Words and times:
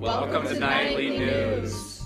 Welcome 0.00 0.48
to 0.48 0.58
Nightly 0.58 1.10
News. 1.10 2.02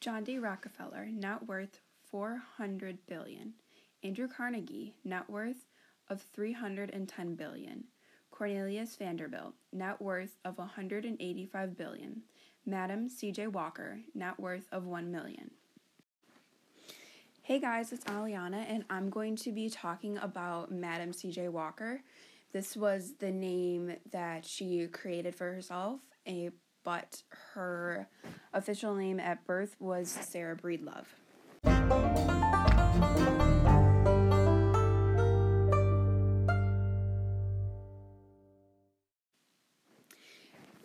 John 0.00 0.22
D. 0.22 0.38
Rockefeller, 0.38 1.08
net 1.12 1.44
worth 1.48 1.80
400 2.08 2.98
billion. 3.08 3.54
Andrew 4.04 4.28
Carnegie, 4.28 4.94
net 5.04 5.28
worth 5.28 5.66
of 6.08 6.22
310 6.22 7.34
billion. 7.34 7.82
Cornelius 8.30 8.94
Vanderbilt, 8.94 9.54
net 9.72 10.00
worth 10.00 10.36
of 10.44 10.56
185 10.56 11.76
billion. 11.76 12.22
Madam 12.64 13.08
C.J. 13.08 13.48
Walker, 13.48 13.98
net 14.14 14.38
worth 14.38 14.68
of 14.70 14.86
1 14.86 15.10
million. 15.10 15.50
Hey 17.48 17.60
guys, 17.60 17.92
it's 17.92 18.04
Aliana, 18.04 18.62
and 18.68 18.84
I'm 18.90 19.08
going 19.08 19.34
to 19.36 19.52
be 19.52 19.70
talking 19.70 20.18
about 20.18 20.70
Madam 20.70 21.14
C.J. 21.14 21.48
Walker. 21.48 22.02
This 22.52 22.76
was 22.76 23.14
the 23.20 23.30
name 23.30 23.96
that 24.12 24.44
she 24.44 24.86
created 24.88 25.34
for 25.34 25.50
herself, 25.50 25.98
a, 26.26 26.50
but 26.84 27.22
her 27.54 28.06
official 28.52 28.94
name 28.94 29.18
at 29.18 29.46
birth 29.46 29.76
was 29.80 30.10
Sarah 30.10 30.56
Breedlove. 30.56 31.06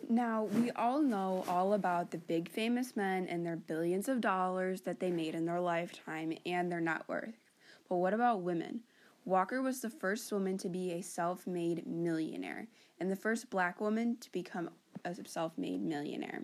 Now, 0.08 0.44
we 0.44 0.70
all 0.72 1.00
know 1.00 1.44
all 1.48 1.72
about 1.72 2.10
the 2.10 2.18
big 2.18 2.50
famous 2.50 2.94
men 2.94 3.26
and 3.26 3.44
their 3.44 3.56
billions 3.56 4.08
of 4.08 4.20
dollars 4.20 4.82
that 4.82 5.00
they 5.00 5.10
made 5.10 5.34
in 5.34 5.46
their 5.46 5.60
lifetime 5.60 6.36
and 6.44 6.70
their 6.70 6.80
net 6.80 7.02
worth. 7.08 7.34
But 7.88 7.96
what 7.96 8.12
about 8.12 8.42
women? 8.42 8.80
Walker 9.24 9.62
was 9.62 9.80
the 9.80 9.88
first 9.88 10.30
woman 10.30 10.58
to 10.58 10.68
be 10.68 10.92
a 10.92 11.02
self 11.02 11.46
made 11.46 11.86
millionaire 11.86 12.68
and 13.00 13.10
the 13.10 13.16
first 13.16 13.48
black 13.48 13.80
woman 13.80 14.18
to 14.20 14.30
become 14.30 14.68
a 15.04 15.14
self 15.26 15.56
made 15.56 15.82
millionaire. 15.82 16.42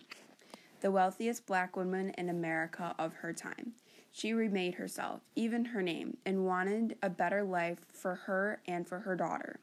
The 0.81 0.91
wealthiest 0.91 1.45
black 1.45 1.77
woman 1.77 2.11
in 2.17 2.31
America 2.31 2.95
of 2.99 3.13
her 3.15 3.35
time. 3.35 3.73
She 4.11 4.33
remade 4.33 4.77
herself, 4.77 5.21
even 5.37 5.67
her 5.67 5.83
name, 5.83 6.17
and 6.25 6.47
wanted 6.47 6.97
a 7.03 7.11
better 7.11 7.45
life 7.45 7.85
for 7.93 8.15
her 8.15 8.61
and 8.67 8.89
for 8.89 9.01
her 9.01 9.15
daughter. 9.15 9.61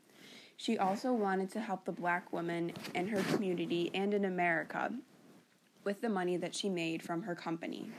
She 0.57 0.77
also 0.77 1.13
wanted 1.13 1.51
to 1.51 1.61
help 1.61 1.85
the 1.85 1.91
black 1.91 2.33
woman 2.33 2.73
in 2.95 3.07
her 3.09 3.21
community 3.31 3.91
and 3.93 4.13
in 4.13 4.25
America 4.25 4.91
with 5.83 6.01
the 6.01 6.09
money 6.09 6.35
that 6.35 6.55
she 6.55 6.67
made 6.67 7.03
from 7.03 7.21
her 7.21 7.35
company. 7.35 7.91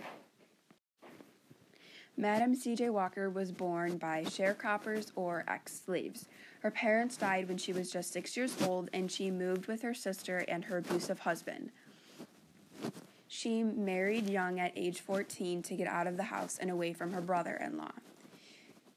Madam 2.17 2.57
C.J. 2.57 2.91
Walker 2.91 3.31
was 3.31 3.53
born 3.53 3.97
by 3.97 4.25
sharecroppers 4.25 5.13
or 5.15 5.45
ex 5.47 5.83
slaves. 5.87 6.27
Her 6.61 6.71
parents 6.73 7.17
died 7.17 7.47
when 7.47 7.59
she 7.59 7.73
was 7.73 7.93
just 7.93 8.13
six 8.13 8.37
years 8.37 8.61
old, 8.63 8.91
and 8.93 9.11
she 9.11 9.31
moved 9.31 9.67
with 9.67 9.83
her 9.83 9.95
sister 9.95 10.45
and 10.49 10.65
her 10.65 10.79
abusive 10.79 11.21
husband. 11.21 11.71
She 13.29 13.63
married 13.63 14.29
young 14.29 14.59
at 14.59 14.73
age 14.75 15.01
14 15.01 15.63
to 15.63 15.77
get 15.77 15.87
out 15.87 16.09
of 16.09 16.17
the 16.17 16.25
house 16.25 16.59
and 16.61 16.71
away 16.71 16.93
from 16.93 17.13
her 17.13 17.21
brother 17.21 17.55
in 17.55 17.79
law. 17.79 17.93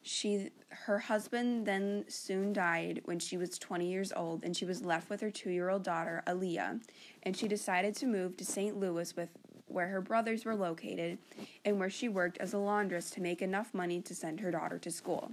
She 0.02 0.50
her 0.72 1.00
husband 1.00 1.66
then 1.66 2.06
soon 2.08 2.54
died 2.54 3.02
when 3.06 3.20
she 3.20 3.38
was 3.38 3.58
20 3.58 3.90
years 3.90 4.12
old 4.16 4.44
and 4.44 4.56
she 4.56 4.66
was 4.66 4.84
left 4.84 5.10
with 5.10 5.22
her 5.22 5.30
2-year-old 5.30 5.84
daughter 5.84 6.24
A'Lelia 6.28 6.80
and 7.24 7.36
she 7.36 7.48
decided 7.48 7.96
to 7.96 8.06
move 8.06 8.38
to 8.38 8.46
St. 8.46 8.78
Louis 8.78 9.16
with 9.16 9.30
where 9.68 9.88
her 9.88 10.02
brothers 10.02 10.46
were 10.46 10.56
located 10.56 11.18
and 11.66 11.80
where 11.80 11.90
she 11.90 12.10
worked 12.10 12.38
as 12.40 12.54
a 12.54 12.58
laundress 12.58 13.10
to 13.12 13.22
make 13.22 13.42
enough 13.42 13.74
money 13.74 14.02
to 14.02 14.16
send 14.16 14.40
her 14.40 14.52
daughter 14.52 14.78
to 14.80 14.92
school. 14.92 15.32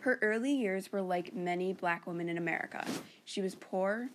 Her 0.00 0.18
early 0.22 0.52
years 0.52 0.90
were 0.92 1.02
like 1.02 1.34
many 1.34 1.72
black 1.72 2.06
women 2.06 2.28
in 2.28 2.38
America. 2.38 2.84
She 3.24 3.42
was 3.42 3.54
poor, 3.54 4.08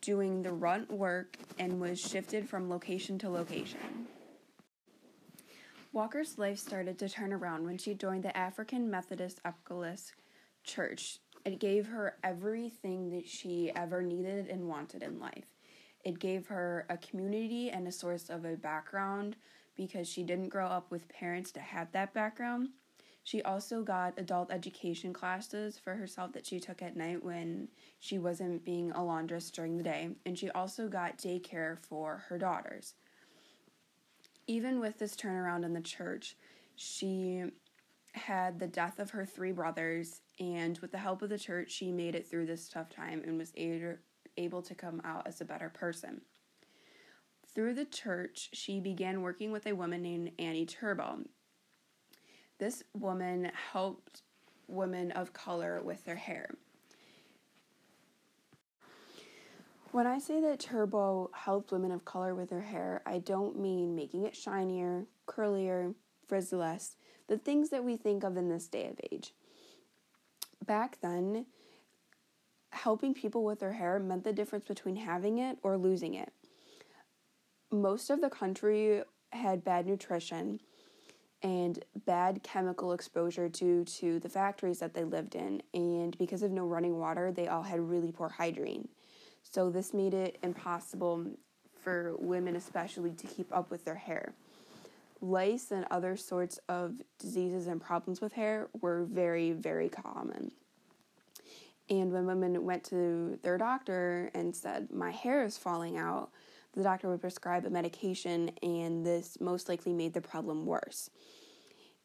doing 0.00 0.42
the 0.42 0.52
runt 0.52 0.90
work, 0.90 1.36
and 1.58 1.80
was 1.80 2.00
shifted 2.00 2.48
from 2.48 2.68
location 2.68 3.18
to 3.18 3.28
location. 3.28 4.05
Walker's 5.96 6.36
life 6.36 6.58
started 6.58 6.98
to 6.98 7.08
turn 7.08 7.32
around 7.32 7.64
when 7.64 7.78
she 7.78 7.94
joined 7.94 8.22
the 8.22 8.36
African 8.36 8.90
Methodist 8.90 9.40
Episcopal 9.46 9.96
Church. 10.62 11.20
It 11.46 11.58
gave 11.58 11.86
her 11.86 12.18
everything 12.22 13.08
that 13.12 13.26
she 13.26 13.72
ever 13.74 14.02
needed 14.02 14.48
and 14.48 14.68
wanted 14.68 15.02
in 15.02 15.18
life. 15.18 15.54
It 16.04 16.18
gave 16.18 16.48
her 16.48 16.84
a 16.90 16.98
community 16.98 17.70
and 17.70 17.88
a 17.88 17.92
source 17.92 18.28
of 18.28 18.44
a 18.44 18.56
background 18.56 19.36
because 19.74 20.06
she 20.06 20.22
didn't 20.22 20.50
grow 20.50 20.66
up 20.66 20.90
with 20.90 21.08
parents 21.08 21.50
that 21.52 21.62
had 21.62 21.90
that 21.94 22.12
background. 22.12 22.68
She 23.24 23.40
also 23.40 23.82
got 23.82 24.18
adult 24.18 24.52
education 24.52 25.14
classes 25.14 25.78
for 25.78 25.94
herself 25.94 26.34
that 26.34 26.44
she 26.44 26.60
took 26.60 26.82
at 26.82 26.94
night 26.94 27.24
when 27.24 27.68
she 28.00 28.18
wasn't 28.18 28.66
being 28.66 28.92
a 28.92 29.02
laundress 29.02 29.50
during 29.50 29.78
the 29.78 29.82
day, 29.82 30.10
and 30.26 30.38
she 30.38 30.50
also 30.50 30.88
got 30.88 31.16
daycare 31.16 31.78
for 31.78 32.24
her 32.28 32.36
daughters 32.36 32.92
even 34.46 34.80
with 34.80 34.98
this 34.98 35.16
turnaround 35.16 35.64
in 35.64 35.72
the 35.72 35.80
church, 35.80 36.36
she 36.76 37.44
had 38.12 38.58
the 38.58 38.66
death 38.66 38.98
of 38.98 39.10
her 39.10 39.26
three 39.26 39.52
brothers, 39.52 40.20
and 40.38 40.78
with 40.78 40.92
the 40.92 40.98
help 40.98 41.22
of 41.22 41.28
the 41.28 41.38
church, 41.38 41.70
she 41.70 41.92
made 41.92 42.14
it 42.14 42.26
through 42.26 42.46
this 42.46 42.68
tough 42.68 42.88
time 42.88 43.22
and 43.26 43.38
was 43.38 43.52
able 44.36 44.62
to 44.62 44.74
come 44.74 45.02
out 45.04 45.26
as 45.26 45.40
a 45.40 45.44
better 45.44 45.68
person. 45.68 46.22
Through 47.54 47.74
the 47.74 47.84
church, 47.84 48.50
she 48.52 48.80
began 48.80 49.22
working 49.22 49.50
with 49.52 49.66
a 49.66 49.74
woman 49.74 50.02
named 50.02 50.32
Annie 50.38 50.66
Turnbo. 50.66 51.26
This 52.58 52.82
woman 52.94 53.50
helped 53.72 54.22
women 54.68 55.10
of 55.12 55.32
color 55.32 55.80
with 55.82 56.04
their 56.04 56.16
hair. 56.16 56.50
When 59.96 60.06
I 60.06 60.18
say 60.18 60.42
that 60.42 60.58
Turnbo 60.58 61.30
helped 61.32 61.72
women 61.72 61.90
of 61.90 62.04
color 62.04 62.34
with 62.34 62.50
their 62.50 62.60
hair, 62.60 63.00
I 63.06 63.16
don't 63.16 63.58
mean 63.58 63.96
making 63.96 64.26
it 64.26 64.36
shinier, 64.36 65.06
curlier, 65.26 65.94
frizzless, 66.28 66.96
the 67.28 67.38
things 67.38 67.70
that 67.70 67.82
we 67.82 67.96
think 67.96 68.22
of 68.22 68.36
in 68.36 68.50
this 68.50 68.66
day 68.66 68.88
of 68.88 69.00
age. 69.10 69.32
Back 70.66 70.98
then, 71.00 71.46
helping 72.72 73.14
people 73.14 73.42
with 73.42 73.60
their 73.60 73.72
hair 73.72 73.98
meant 73.98 74.24
the 74.24 74.34
difference 74.34 74.66
between 74.66 74.96
having 74.96 75.38
it 75.38 75.56
or 75.62 75.78
losing 75.78 76.12
it. 76.12 76.30
Most 77.72 78.10
of 78.10 78.20
the 78.20 78.28
country 78.28 79.02
had 79.32 79.64
bad 79.64 79.86
nutrition 79.86 80.60
and 81.40 81.82
bad 82.04 82.42
chemical 82.42 82.92
exposure 82.92 83.48
due 83.48 83.82
to 83.84 84.20
the 84.20 84.28
factories 84.28 84.78
that 84.80 84.92
they 84.92 85.04
lived 85.04 85.34
in, 85.34 85.62
and 85.72 86.18
because 86.18 86.42
of 86.42 86.50
no 86.52 86.66
running 86.66 86.98
water, 86.98 87.32
they 87.32 87.48
all 87.48 87.62
had 87.62 87.80
really 87.80 88.12
poor 88.12 88.28
hygiene. 88.28 88.88
So 89.50 89.70
this 89.70 89.94
made 89.94 90.14
it 90.14 90.38
impossible 90.42 91.26
for 91.80 92.14
women, 92.18 92.56
especially, 92.56 93.12
to 93.12 93.26
keep 93.26 93.54
up 93.54 93.70
with 93.70 93.84
their 93.84 93.94
hair. 93.94 94.34
Lice 95.20 95.70
and 95.70 95.86
other 95.90 96.16
sorts 96.16 96.58
of 96.68 96.94
diseases 97.18 97.66
and 97.66 97.80
problems 97.80 98.20
with 98.20 98.32
hair 98.32 98.68
were 98.80 99.04
very, 99.04 99.52
very 99.52 99.88
common. 99.88 100.50
And 101.88 102.12
when 102.12 102.26
women 102.26 102.64
went 102.64 102.84
to 102.84 103.38
their 103.42 103.56
doctor 103.56 104.30
and 104.34 104.54
said, 104.54 104.92
My 104.92 105.12
hair 105.12 105.44
is 105.44 105.56
falling 105.56 105.96
out, 105.96 106.30
the 106.74 106.82
doctor 106.82 107.08
would 107.08 107.20
prescribe 107.20 107.64
a 107.64 107.70
medication, 107.70 108.50
and 108.62 109.06
this 109.06 109.38
most 109.40 109.68
likely 109.68 109.92
made 109.92 110.12
the 110.12 110.20
problem 110.20 110.66
worse. 110.66 111.08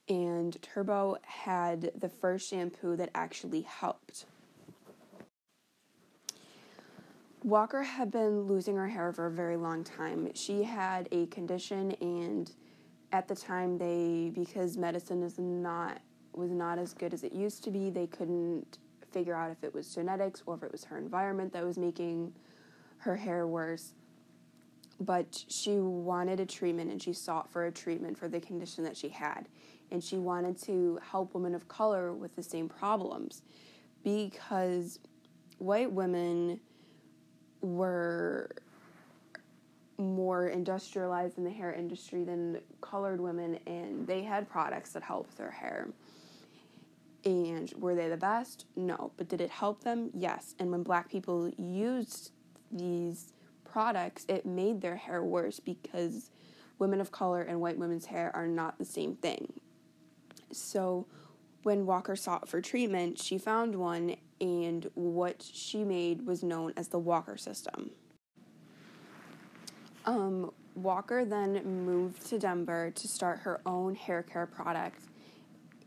And 0.07 0.55
Turnbo 0.61 1.17
had 1.23 1.91
the 1.99 2.09
first 2.09 2.49
shampoo 2.49 2.95
that 2.95 3.09
actually 3.15 3.61
helped. 3.61 4.25
Walker 7.43 7.81
had 7.81 8.11
been 8.11 8.43
losing 8.43 8.75
her 8.75 8.87
hair 8.87 9.11
for 9.11 9.25
a 9.25 9.31
very 9.31 9.57
long 9.57 9.83
time. 9.83 10.29
She 10.35 10.63
had 10.63 11.07
a 11.11 11.25
condition, 11.27 11.91
and 11.99 12.51
at 13.11 13.27
the 13.27 13.35
time, 13.35 13.77
they 13.77 14.31
because 14.33 14.77
medicine 14.77 15.23
is 15.23 15.39
not 15.39 16.01
was 16.33 16.51
not 16.51 16.79
as 16.79 16.93
good 16.93 17.13
as 17.13 17.23
it 17.23 17.33
used 17.33 17.61
to 17.65 17.71
be, 17.71 17.89
they 17.89 18.07
couldn't 18.07 18.77
figure 19.11 19.35
out 19.35 19.51
if 19.51 19.65
it 19.65 19.73
was 19.73 19.93
genetics 19.93 20.41
or 20.45 20.55
if 20.55 20.63
it 20.63 20.71
was 20.71 20.85
her 20.85 20.97
environment 20.97 21.51
that 21.51 21.65
was 21.65 21.77
making 21.77 22.31
her 22.99 23.17
hair 23.17 23.45
worse. 23.45 23.95
But 25.01 25.43
she 25.49 25.77
wanted 25.77 26.39
a 26.39 26.45
treatment, 26.45 26.91
and 26.91 27.01
she 27.01 27.11
sought 27.11 27.51
for 27.51 27.65
a 27.65 27.71
treatment 27.71 28.17
for 28.17 28.29
the 28.29 28.39
condition 28.39 28.83
that 28.83 28.95
she 28.95 29.09
had, 29.09 29.49
and 29.89 30.03
she 30.03 30.17
wanted 30.17 30.61
to 30.63 30.99
help 31.01 31.33
women 31.33 31.55
of 31.55 31.67
color 31.67 32.13
with 32.13 32.35
the 32.35 32.43
same 32.43 32.69
problems 32.69 33.41
because 34.03 34.99
white 35.57 35.91
women 35.91 36.59
were 37.61 38.49
more 39.97 40.47
industrialized 40.47 41.37
in 41.37 41.43
the 41.43 41.51
hair 41.51 41.73
industry 41.73 42.23
than 42.23 42.59
colored 42.81 43.21
women, 43.21 43.59
and 43.67 44.07
they 44.07 44.23
had 44.23 44.49
products 44.49 44.91
that 44.93 45.03
helped 45.03 45.37
their 45.37 45.51
hair. 45.51 45.87
And 47.23 47.71
were 47.77 47.93
they 47.93 48.09
the 48.09 48.17
best? 48.17 48.65
No. 48.75 49.11
But 49.15 49.29
did 49.29 49.41
it 49.41 49.51
help 49.51 49.83
them? 49.83 50.09
Yes. 50.13 50.55
And 50.57 50.71
when 50.71 50.81
black 50.81 51.09
people 51.09 51.51
used 51.57 52.31
these 52.71 53.33
products, 53.63 54.25
it 54.27 54.45
made 54.45 54.81
their 54.81 54.95
hair 54.95 55.23
worse 55.23 55.59
because 55.59 56.31
women 56.79 56.99
of 56.99 57.11
color 57.11 57.41
and 57.41 57.61
white 57.61 57.77
women's 57.77 58.07
hair 58.07 58.31
are 58.35 58.47
not 58.47 58.79
the 58.79 58.85
same 58.85 59.15
thing. 59.15 59.53
So 60.51 61.05
when 61.61 61.85
Walker 61.85 62.15
sought 62.15 62.49
for 62.49 62.59
treatment, 62.59 63.19
she 63.19 63.37
found 63.37 63.75
one 63.75 64.15
and 64.41 64.89
what 64.95 65.41
she 65.41 65.83
made 65.83 66.25
was 66.25 66.43
known 66.43 66.73
as 66.75 66.87
the 66.89 66.99
Walker 66.99 67.37
system. 67.37 67.91
Um, 70.05 70.51
Walker 70.75 71.23
then 71.23 71.85
moved 71.85 72.25
to 72.29 72.39
Denver 72.39 72.91
to 72.95 73.07
start 73.07 73.39
her 73.39 73.61
own 73.65 73.93
hair 73.93 74.23
care 74.23 74.47
product, 74.47 75.03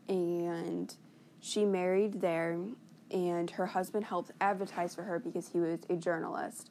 and 0.08 0.94
she 1.40 1.64
married 1.64 2.20
there. 2.20 2.56
And 3.10 3.50
her 3.50 3.66
husband 3.66 4.06
helped 4.06 4.32
advertise 4.40 4.94
for 4.94 5.02
her 5.02 5.18
because 5.18 5.48
he 5.48 5.60
was 5.60 5.78
a 5.88 5.94
journalist. 5.94 6.70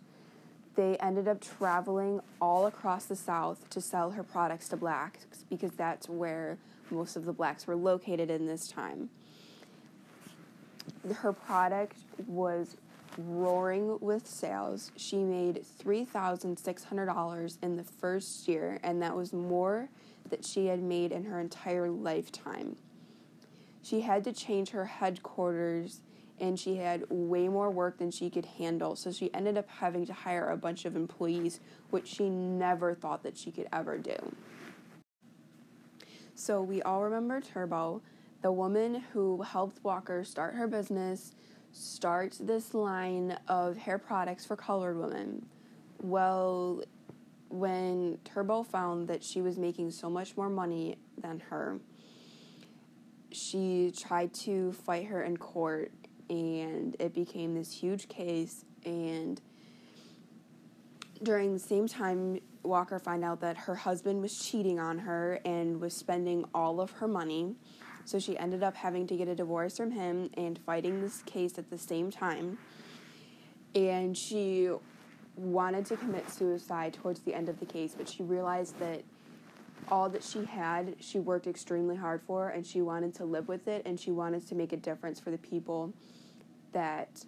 They 0.76 0.98
ended 0.98 1.28
up 1.28 1.40
traveling 1.40 2.20
all 2.42 2.66
across 2.66 3.06
the 3.06 3.16
South 3.16 3.70
to 3.70 3.80
sell 3.80 4.12
her 4.12 4.24
products 4.24 4.68
to 4.70 4.78
blacks 4.78 5.46
because 5.50 5.72
that's 5.74 6.10
where 6.10 6.58
most 6.90 7.16
of 7.16 7.26
the 7.26 7.32
blacks 7.32 7.68
were 7.68 7.76
located 7.76 8.30
in 8.30 8.48
this 8.48 8.68
time. 8.68 9.10
Her 11.12 11.34
product 11.34 11.98
was 12.28 12.78
roaring 13.18 13.98
with 14.00 14.28
sales. 14.28 14.92
She 14.96 15.18
made 15.18 15.66
$3,600 15.84 17.58
in 17.62 17.76
the 17.76 17.84
first 17.84 18.48
year, 18.48 18.80
and 18.84 19.02
that 19.02 19.16
was 19.16 19.34
more 19.34 19.90
that 20.30 20.46
she 20.46 20.68
had 20.68 20.82
made 20.82 21.12
in 21.12 21.26
her 21.26 21.40
entire 21.40 21.90
lifetime. 21.90 22.78
She 23.82 24.02
had 24.02 24.24
to 24.24 24.34
change 24.34 24.70
her 24.70 24.86
headquarters 24.86 26.02
and 26.40 26.60
she 26.60 26.78
had 26.78 27.06
way 27.10 27.48
more 27.48 27.70
work 27.70 27.98
than 27.98 28.12
she 28.12 28.30
could 28.30 28.46
handle. 28.46 28.96
So 28.96 29.12
she 29.12 29.34
ended 29.34 29.58
up 29.58 29.70
having 29.70 30.06
to 30.08 30.14
hire 30.14 30.50
a 30.50 30.58
bunch 30.58 30.86
of 30.86 30.96
employees, 30.96 31.60
which 31.90 32.08
she 32.08 32.30
never 32.30 32.96
thought 32.96 33.24
that 33.24 33.38
she 33.38 33.52
could 33.52 33.68
ever 33.72 33.98
do. 33.98 34.16
So 36.36 36.62
we 36.62 36.82
all 36.82 37.04
remember 37.04 37.40
Turnbo, 37.40 38.02
the 38.44 38.52
woman 38.52 39.04
who 39.14 39.42
helped 39.42 39.84
Walker 39.84 40.24
start 40.24 40.54
her 40.54 40.68
business, 40.68 41.34
start 41.72 42.38
this 42.40 42.74
line 42.74 43.36
of 43.48 43.78
hair 43.78 43.98
products 43.98 44.46
for 44.46 44.56
colored 44.56 44.98
women. 44.98 45.46
Well, 46.02 46.84
when 47.48 48.18
Turnbo 48.26 48.66
found 48.66 49.08
that 49.08 49.24
she 49.24 49.42
was 49.42 49.58
making 49.58 49.92
so 49.92 50.10
much 50.10 50.36
more 50.36 50.50
money 50.50 50.98
than 51.18 51.40
her, 51.40 51.80
she 53.32 53.94
tried 53.98 54.34
to 54.34 54.74
fight 54.74 55.06
her 55.06 55.24
in 55.24 55.38
court 55.38 55.92
and 56.30 56.96
it 57.00 57.14
became 57.14 57.56
this 57.56 57.72
huge 57.72 58.08
case 58.10 58.66
and 58.86 59.42
during 61.24 61.54
the 61.54 61.60
same 61.60 61.88
time 61.88 62.40
Walker 62.64 63.00
found 63.00 63.24
out 63.24 63.42
that 63.42 63.58
her 63.58 63.76
husband 63.76 64.22
was 64.22 64.38
cheating 64.38 64.80
on 64.80 65.00
her 65.00 65.40
and 65.46 65.80
was 65.80 65.94
spending 65.94 66.46
all 66.54 66.80
of 66.80 66.92
her 66.92 67.08
money. 67.08 67.56
So 68.06 68.20
she 68.20 68.38
ended 68.38 68.64
up 68.64 68.76
having 68.76 69.08
to 69.08 69.16
get 69.16 69.28
a 69.28 69.36
divorce 69.36 69.78
from 69.78 69.92
him 69.92 70.30
and 70.36 70.60
fighting 70.66 71.02
this 71.02 71.22
case 71.24 71.58
at 71.58 71.70
the 71.70 71.78
same 71.78 72.12
time. 72.12 72.58
And 73.76 74.18
she 74.18 74.70
wanted 75.36 75.86
to 75.88 75.98
commit 75.98 76.30
suicide 76.30 76.94
towards 76.94 77.22
the 77.22 77.34
end 77.34 77.50
of 77.50 77.60
the 77.60 77.66
case, 77.66 77.96
but 77.98 78.08
she 78.08 78.24
realized 78.24 78.78
that 78.80 79.04
all 79.90 80.10
that 80.10 80.24
she 80.24 80.46
had, 80.46 80.96
she 81.00 81.20
worked 81.20 81.48
extremely 81.48 81.96
hard 81.96 82.22
for, 82.26 82.50
and 82.50 82.66
she 82.66 82.82
wanted 82.82 83.14
to 83.16 83.26
live 83.26 83.48
with 83.48 83.68
it, 83.68 83.82
and 83.86 84.00
she 84.00 84.12
wanted 84.12 84.48
to 84.48 84.56
make 84.56 84.74
a 84.74 84.78
difference 84.78 85.20
for 85.20 85.32
the 85.32 85.38
people 85.38 85.92
that 86.72 87.24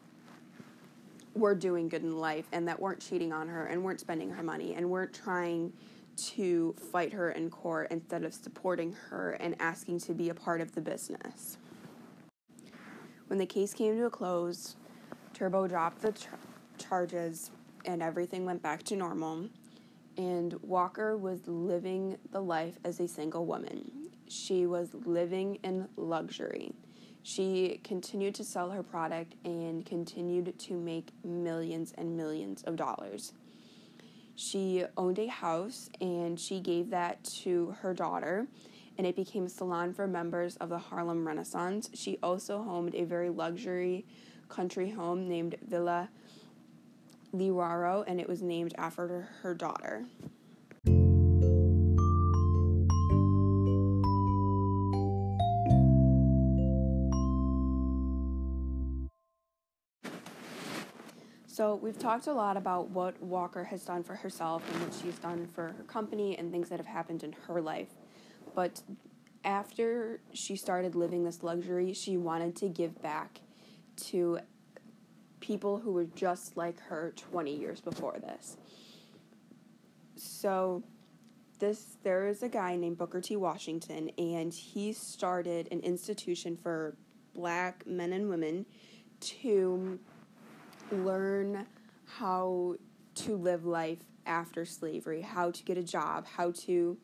were 1.34 1.54
doing 1.54 1.90
good 1.90 2.02
in 2.02 2.18
life 2.18 2.46
and 2.52 2.68
that 2.68 2.80
weren't 2.80 3.02
cheating 3.02 3.34
on 3.34 3.48
her 3.48 3.66
and 3.66 3.84
weren't 3.84 4.00
spending 4.00 4.30
her 4.30 4.42
money 4.42 4.74
and 4.74 4.90
weren't 4.90 5.14
trying 5.14 5.74
to 6.16 6.76
fight 6.92 7.14
her 7.14 7.32
in 7.32 7.50
court 7.50 7.88
instead 7.92 8.24
of 8.24 8.34
supporting 8.34 8.94
her 9.10 9.32
and 9.32 9.56
asking 9.60 10.00
to 10.00 10.14
be 10.14 10.30
a 10.30 10.34
part 10.34 10.62
of 10.62 10.74
the 10.74 10.82
business. 10.82 11.58
When 13.28 13.40
the 13.40 13.46
case 13.46 13.74
came 13.74 13.98
to 13.98 14.06
a 14.06 14.10
close, 14.10 14.76
Turnbo 15.34 15.68
dropped 15.68 16.02
the 16.02 16.12
char- 16.12 16.40
charges 16.78 17.52
and 17.86 18.02
everything 18.02 18.46
went 18.46 18.62
back 18.62 18.84
to 18.84 18.96
normal. 18.96 19.50
And 20.18 20.54
Walker 20.62 21.18
was 21.18 21.48
living 21.48 22.18
the 22.32 22.42
life 22.42 22.78
as 22.84 23.00
a 23.00 23.08
single 23.08 23.46
woman. 23.46 23.92
She 24.28 24.66
was 24.66 24.94
living 24.94 25.60
in 25.64 25.88
luxury. 25.98 26.72
She 27.24 27.82
continued 27.84 28.36
to 28.36 28.44
sell 28.44 28.70
her 28.70 28.84
product 28.84 29.34
and 29.44 29.86
continued 29.86 30.58
to 30.60 30.74
make 30.76 31.10
millions 31.24 31.94
and 31.98 32.16
millions 32.16 32.64
of 32.64 32.76
dollars. 32.76 33.34
She 34.36 34.84
owned 34.98 35.20
a 35.20 35.28
house 35.28 35.90
and 36.02 36.40
she 36.40 36.60
gave 36.60 36.90
that 36.90 37.24
to 37.44 37.76
her 37.80 37.94
daughter, 37.94 38.48
and 38.98 39.08
it 39.08 39.16
became 39.16 39.46
a 39.46 39.50
salon 39.50 39.94
for 39.94 40.08
members 40.08 40.58
of 40.58 40.70
the 40.70 40.78
Harlem 40.78 41.26
Renaissance. 41.26 41.90
She 41.94 42.18
also 42.22 42.62
homed 42.64 42.96
a 42.96 43.06
very 43.06 43.30
luxury 43.30 44.06
country 44.50 44.92
home 44.92 45.28
named 45.28 45.56
Villa 45.66 46.10
Lewaro, 47.34 48.04
and 48.08 48.20
it 48.20 48.28
was 48.28 48.42
named 48.42 48.74
after 48.78 49.30
her 49.42 49.54
daughter. 49.54 50.06
So, 61.56 61.76
we've 61.76 61.98
talked 61.98 62.28
a 62.28 62.34
lot 62.34 62.58
about 62.58 62.90
what 62.90 63.24
Walker 63.24 63.64
has 63.64 63.86
done 63.86 64.04
for 64.04 64.14
herself 64.14 64.62
and 64.74 64.84
what 64.84 64.94
she's 64.94 65.18
done 65.20 65.48
for 65.48 65.70
her 65.70 65.86
company 65.88 66.38
and 66.38 66.52
things 66.52 66.68
that 66.68 66.80
have 66.80 66.86
happened 66.86 67.24
in 67.24 67.32
her 67.48 67.62
life. 67.62 67.88
But 68.54 68.82
after 69.46 70.20
she 70.34 70.58
started 70.58 70.96
living 70.96 71.24
this 71.24 71.44
luxury, 71.44 71.94
she 71.94 72.18
wanted 72.18 72.58
to 72.58 72.68
give 72.68 73.02
back 73.02 73.40
to 74.08 74.40
people 75.40 75.78
who 75.78 75.94
were 75.94 76.04
just 76.04 76.58
like 76.58 76.78
her 76.82 77.14
20 77.16 77.56
years 77.56 77.80
before 77.80 78.18
this. 78.20 78.58
So, 80.18 80.84
this 81.60 81.96
there 82.04 82.28
is 82.28 82.44
a 82.44 82.50
guy 82.50 82.76
named 82.76 82.98
Booker 82.98 83.22
T. 83.22 83.38
Washington, 83.38 84.12
and 84.18 84.54
he 84.54 84.92
started 84.92 85.70
an 85.72 85.80
institution 85.80 86.58
for 86.58 86.98
black 87.34 87.88
men 87.88 88.12
and 88.12 88.28
women 88.28 88.66
to 89.22 90.00
learn 90.92 91.66
how 92.06 92.76
to 93.16 93.36
live 93.36 93.66
life 93.66 94.00
after 94.26 94.66
slavery, 94.66 95.22
how 95.22 95.52
to 95.52 95.64
get 95.64 95.78
a 95.78 95.84
job, 95.84 96.26
how 96.28 96.52
to 96.52 96.98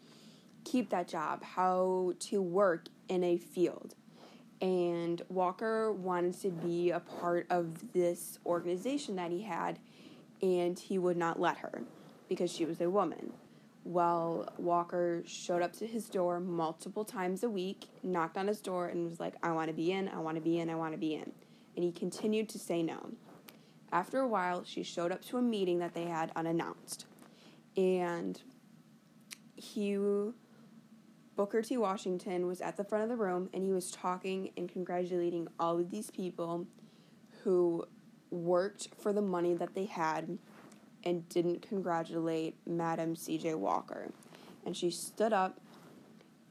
keep 0.63 0.89
that 0.89 1.07
job, 1.07 1.43
how 1.43 2.13
to 2.19 2.41
work 2.41 2.87
in 3.09 3.23
a 3.23 3.37
field. 3.37 3.95
And 4.61 5.21
Walker 5.29 5.91
wanted 5.91 6.39
to 6.41 6.51
be 6.51 6.91
a 6.91 6.99
part 6.99 7.47
of 7.49 7.93
this 7.93 8.37
organization 8.45 9.15
that 9.15 9.31
he 9.31 9.41
had, 9.41 9.79
and 10.41 10.77
he 10.77 10.99
would 10.99 11.17
not 11.17 11.39
let 11.39 11.57
her 11.57 11.81
because 12.29 12.51
she 12.51 12.65
was 12.65 12.79
a 12.79 12.89
woman. 12.89 13.33
Well, 13.83 14.53
Walker 14.57 15.23
showed 15.25 15.63
up 15.63 15.73
to 15.77 15.87
his 15.87 16.07
door 16.07 16.39
multiple 16.39 17.03
times 17.03 17.43
a 17.43 17.49
week, 17.49 17.87
knocked 18.03 18.37
on 18.37 18.47
his 18.47 18.61
door, 18.61 18.87
and 18.87 19.09
was 19.09 19.19
like, 19.19 19.33
I 19.41 19.51
want 19.51 19.69
to 19.69 19.73
be 19.73 19.91
in, 19.91 20.07
I 20.09 20.19
want 20.19 20.35
to 20.35 20.41
be 20.41 20.59
in, 20.59 20.69
I 20.69 20.75
want 20.75 20.93
to 20.93 20.99
be 20.99 21.15
in. 21.15 21.31
And 21.75 21.83
he 21.83 21.91
continued 21.91 22.47
to 22.49 22.59
say 22.59 22.83
no. 22.83 23.11
After 23.91 24.19
a 24.19 24.27
while, 24.27 24.63
she 24.63 24.83
showed 24.83 25.11
up 25.11 25.23
to 25.25 25.37
a 25.37 25.41
meeting 25.41 25.79
that 25.79 25.93
they 25.93 26.05
had 26.05 26.31
unannounced. 26.35 27.05
And 27.75 28.41
who 29.75 30.33
Booker 31.35 31.61
T. 31.61 31.77
Washington, 31.77 32.45
was 32.45 32.61
at 32.61 32.77
the 32.77 32.83
front 32.83 33.03
of 33.03 33.09
the 33.09 33.15
room 33.15 33.49
and 33.53 33.63
he 33.63 33.71
was 33.71 33.89
talking 33.89 34.51
and 34.57 34.69
congratulating 34.69 35.47
all 35.59 35.79
of 35.79 35.89
these 35.89 36.11
people 36.11 36.67
who 37.43 37.85
worked 38.29 38.89
for 38.99 39.13
the 39.13 39.21
money 39.21 39.53
that 39.53 39.73
they 39.73 39.85
had 39.85 40.37
and 41.03 41.27
didn't 41.29 41.61
congratulate 41.61 42.55
Madam 42.67 43.15
C.J. 43.15 43.55
Walker. 43.55 44.11
And 44.65 44.75
she 44.77 44.91
stood 44.91 45.33
up 45.33 45.59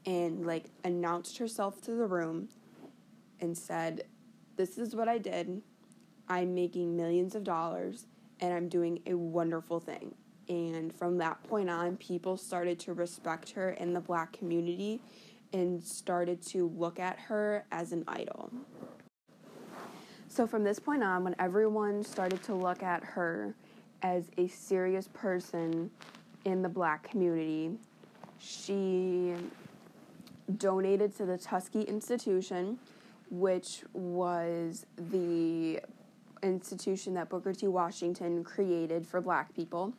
and 0.05 0.45
like 0.45 0.65
announced 0.83 1.37
herself 1.37 1.81
to 1.83 1.91
the 1.91 2.05
room 2.05 2.49
and 3.39 3.57
said, 3.57 4.03
This 4.57 4.77
is 4.77 4.95
what 4.95 5.07
I 5.07 5.19
did. 5.19 5.61
I'm 6.31 6.55
making 6.55 6.95
millions 6.95 7.35
of 7.35 7.43
dollars 7.43 8.05
and 8.39 8.53
I'm 8.53 8.69
doing 8.69 9.01
a 9.05 9.15
wonderful 9.15 9.81
thing. 9.81 10.15
And 10.47 10.95
from 10.95 11.17
that 11.17 11.43
point 11.43 11.69
on, 11.69 11.97
people 11.97 12.37
started 12.37 12.79
to 12.79 12.93
respect 12.93 13.51
her 13.51 13.71
in 13.71 13.91
the 13.91 13.99
black 13.99 14.31
community 14.31 15.01
and 15.51 15.83
started 15.83 16.41
to 16.47 16.69
look 16.69 17.01
at 17.01 17.19
her 17.19 17.65
as 17.73 17.91
an 17.91 18.05
idol. 18.07 18.49
So, 20.29 20.47
from 20.47 20.63
this 20.63 20.79
point 20.79 21.03
on, 21.03 21.25
when 21.25 21.35
everyone 21.37 22.01
started 22.01 22.41
to 22.43 22.55
look 22.55 22.81
at 22.81 23.03
her 23.03 23.53
as 24.01 24.29
a 24.37 24.47
serious 24.47 25.09
person 25.09 25.91
in 26.45 26.61
the 26.61 26.69
black 26.69 27.09
community, 27.09 27.71
she 28.39 29.33
donated 30.57 31.13
to 31.17 31.25
the 31.25 31.37
Tuskegee 31.37 31.81
Institution, 31.81 32.79
which 33.29 33.83
was 33.91 34.85
the 34.95 35.81
institution 36.43 37.13
that 37.15 37.29
Booker 37.29 37.53
T. 37.53 37.67
Washington 37.67 38.43
created 38.43 39.05
for 39.05 39.21
black 39.21 39.53
people. 39.55 39.93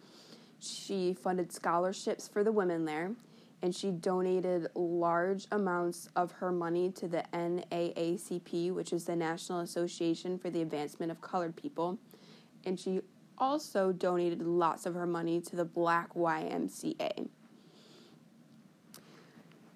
She 0.61 1.13
funded 1.13 1.53
scholarships 1.53 2.29
for 2.29 2.45
the 2.45 2.53
women 2.53 2.85
there, 2.85 3.13
and 3.63 3.75
she 3.75 3.91
donated 3.91 4.69
large 4.75 5.47
amounts 5.51 6.09
of 6.17 6.33
her 6.33 6.53
money 6.53 6.91
to 6.93 7.09
the 7.09 7.25
NAACP, 7.33 8.73
which 8.73 8.93
is 8.93 9.05
the 9.05 9.17
National 9.17 9.61
Association 9.61 10.39
for 10.39 10.51
the 10.51 10.63
Advancement 10.63 11.11
of 11.11 11.21
Colored 11.21 11.57
People, 11.57 11.99
and 12.65 12.79
she 12.79 13.01
also 13.39 13.93
donated 13.93 14.43
lots 14.43 14.87
of 14.87 14.95
her 14.95 15.07
money 15.07 15.41
to 15.41 15.57
the 15.57 15.65
Black 15.65 16.15
YMCA. 16.15 17.29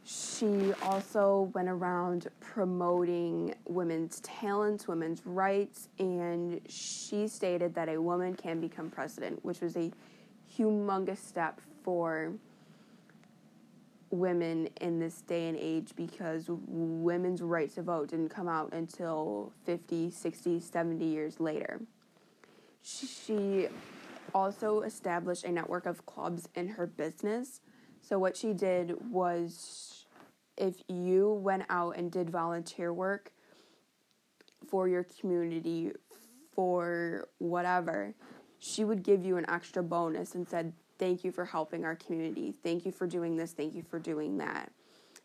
She 0.06 0.72
also 0.82 1.50
went 1.52 1.68
around 1.68 2.28
promoting 2.38 3.56
women's 3.66 4.20
talents, 4.20 4.86
women's 4.86 5.26
rights, 5.26 5.88
and 5.98 6.60
she 6.68 7.26
stated 7.26 7.74
that 7.74 7.88
a 7.88 8.00
woman 8.00 8.34
can 8.36 8.60
become 8.60 8.88
president, 8.88 9.44
which 9.44 9.60
was 9.60 9.76
a 9.76 9.90
humongous 10.56 11.18
step 11.18 11.60
for 11.82 12.32
women 14.10 14.68
in 14.80 15.00
this 15.00 15.22
day 15.22 15.48
and 15.48 15.58
age 15.58 15.90
because 15.96 16.44
women's 16.48 17.42
right 17.42 17.74
to 17.74 17.82
vote 17.82 18.10
didn't 18.10 18.28
come 18.28 18.46
out 18.46 18.72
until 18.72 19.52
50, 19.64 20.12
60, 20.12 20.60
70 20.60 21.04
years 21.04 21.40
later. 21.40 21.80
She 22.82 23.66
also 24.32 24.82
established 24.82 25.42
a 25.42 25.50
network 25.50 25.84
of 25.84 26.06
clubs 26.06 26.48
in 26.54 26.68
her 26.68 26.86
business. 26.86 27.60
So, 28.02 28.20
what 28.20 28.36
she 28.36 28.52
did 28.52 29.10
was 29.10 29.95
if 30.56 30.82
you 30.88 31.32
went 31.32 31.64
out 31.68 31.96
and 31.96 32.10
did 32.10 32.30
volunteer 32.30 32.92
work 32.92 33.32
for 34.68 34.88
your 34.88 35.04
community, 35.04 35.92
for 36.52 37.28
whatever, 37.38 38.14
she 38.58 38.84
would 38.84 39.02
give 39.02 39.24
you 39.24 39.36
an 39.36 39.48
extra 39.48 39.82
bonus 39.82 40.34
and 40.34 40.48
said, 40.48 40.72
Thank 40.98 41.24
you 41.24 41.30
for 41.30 41.44
helping 41.44 41.84
our 41.84 41.94
community. 41.94 42.54
Thank 42.62 42.86
you 42.86 42.90
for 42.90 43.06
doing 43.06 43.36
this. 43.36 43.52
Thank 43.52 43.74
you 43.74 43.82
for 43.82 43.98
doing 43.98 44.38
that. 44.38 44.72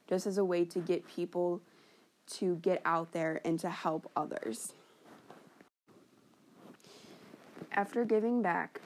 Just 0.10 0.28
as 0.28 0.38
a 0.38 0.44
way 0.44 0.66
to 0.66 0.80
get 0.80 1.08
people 1.08 1.62
to 2.32 2.56
get 2.58 2.82
out 2.84 3.14
there 3.14 3.40
and 3.46 3.58
to 3.62 3.70
help 3.70 4.12
others. 4.16 4.74
After 7.72 8.04
giving 8.04 8.42
back, 8.42 8.82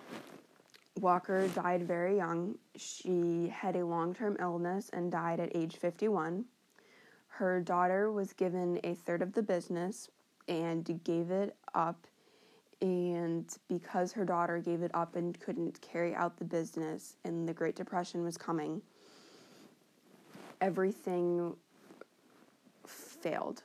Walker 0.99 1.47
died 1.49 1.83
very 1.83 2.17
young. 2.17 2.57
She 2.75 3.49
had 3.53 3.75
a 3.75 3.85
long 3.85 4.13
term 4.13 4.37
illness 4.39 4.89
and 4.93 5.11
died 5.11 5.39
at 5.39 5.55
age 5.55 5.77
51. 5.77 6.45
Her 7.27 7.61
daughter 7.61 8.11
was 8.11 8.31
given 8.33 8.79
a 8.83 8.93
third 8.93 9.21
of 9.21 9.33
the 9.33 9.43
business 9.43 10.09
and 10.47 10.99
gave 11.03 11.31
it 11.31 11.55
up 11.73 12.07
and 12.81 13.57
because 13.67 14.11
her 14.13 14.25
daughter 14.25 14.59
gave 14.59 14.81
it 14.81 14.91
up 14.93 15.15
and 15.15 15.39
couldn't 15.39 15.79
carry 15.81 16.13
out 16.13 16.37
the 16.37 16.45
business 16.45 17.15
and 17.23 17.47
the 17.47 17.53
Great 17.53 17.75
Depression 17.75 18.23
was 18.23 18.37
coming, 18.37 18.81
everything 20.61 21.55
failed. 22.85 23.63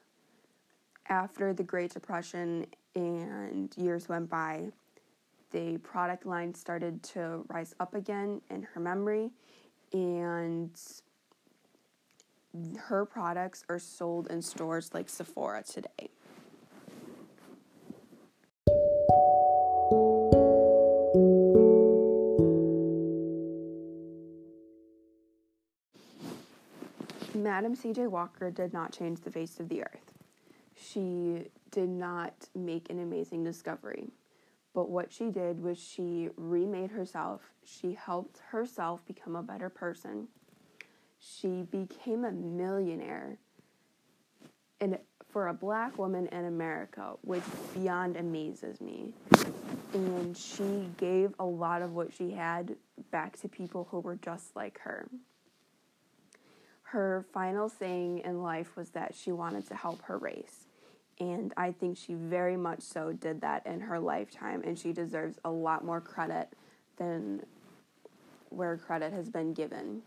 After 1.09 1.53
the 1.53 1.65
Great 1.65 1.93
Depression 1.93 2.67
and 2.95 3.73
years 3.77 4.09
went 4.09 4.31
by, 4.31 4.71
the 5.51 5.79
product 5.79 6.27
line 6.27 6.55
started 6.55 7.03
to 7.03 7.45
rise 7.49 7.75
up 7.81 7.95
again 7.95 8.41
in 8.51 8.63
her 8.63 8.81
memory, 8.81 9.31
and 9.93 10.71
her 12.79 13.05
products 13.05 13.65
are 13.69 13.79
sold 13.79 14.29
in 14.29 14.43
stores 14.43 14.91
like 14.93 15.09
Sephora 15.09 15.63
today. 15.63 16.11
Madam 27.35 27.75
C.J. 27.75 28.07
Walker 28.07 28.51
did 28.51 28.73
not 28.73 28.93
change 28.93 29.21
the 29.21 29.31
face 29.31 29.61
of 29.61 29.69
the 29.69 29.83
earth. 29.83 30.13
She 30.77 31.45
did 31.71 31.89
not 31.89 32.35
make 32.55 32.91
an 32.91 33.01
amazing 33.01 33.45
discovery. 33.45 34.11
But 34.75 34.89
what 34.89 35.13
she 35.13 35.31
did 35.31 35.63
was 35.63 35.79
she 35.79 36.29
remade 36.37 36.91
herself. 36.91 37.43
She 37.65 37.95
helped 37.95 38.39
herself 38.51 39.05
become 39.07 39.35
a 39.35 39.43
better 39.43 39.69
person. 39.69 40.29
She 41.19 41.63
became 41.71 42.25
a 42.25 42.33
millionaire. 42.33 43.39
And 44.81 44.99
for 45.29 45.49
a 45.49 45.55
black 45.55 45.99
woman 45.99 46.27
in 46.29 46.45
America, 46.47 47.15
which 47.23 47.43
beyond 47.75 48.17
amazes 48.17 48.81
me. 48.81 49.13
And 49.93 50.37
she 50.37 50.89
gave 50.97 51.35
a 51.39 51.45
lot 51.45 51.83
of 51.83 51.93
what 51.93 52.13
she 52.13 52.31
had 52.31 52.77
back 53.11 53.39
to 53.41 53.49
people 53.49 53.89
who 53.91 54.01
were 54.01 54.17
just 54.17 54.55
like 54.55 54.79
her 54.81 55.09
her 56.91 57.25
final 57.33 57.69
saying 57.69 58.19
in 58.25 58.43
life 58.43 58.75
was 58.77 58.91
that 58.91 59.15
she 59.15 59.31
wanted 59.31 59.67
to 59.69 59.77
help 59.77 60.03
her 60.03 60.19
race. 60.19 60.67
And 61.21 61.53
I 61.57 61.73
think 61.73 61.99
she 61.99 62.15
very 62.15 62.57
much 62.57 62.81
so 62.81 63.13
did 63.13 63.43
that 63.43 63.67
in 63.67 63.81
her 63.81 64.01
lifetime, 64.01 64.63
and 64.65 64.79
she 64.79 64.93
deserves 64.93 65.39
a 65.45 65.51
lot 65.51 65.85
more 65.85 66.01
credit 66.01 66.49
than 66.97 67.43
where 68.49 68.79
credit 68.79 69.13
has 69.13 69.29
been 69.29 69.53
given. 69.53 70.03